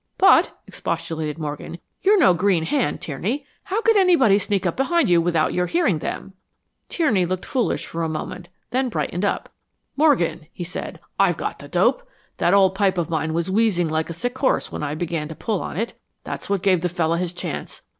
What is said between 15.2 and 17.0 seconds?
to pull on it. That's what gave the